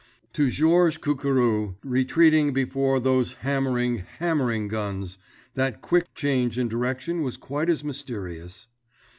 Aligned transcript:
To 0.33 0.49
Georges 0.49 0.97
Cucurou, 0.97 1.75
retreating 1.83 2.53
before 2.53 2.99
those 2.99 3.33
hammering, 3.45 3.97
hammering 4.17 4.67
guns, 4.67 5.19
that 5.53 5.81
quick 5.81 6.15
change 6.15 6.57
in 6.57 6.67
direction 6.67 7.21
was 7.21 7.37
quite 7.37 7.69
as 7.69 7.83
mysterious. 7.83 8.65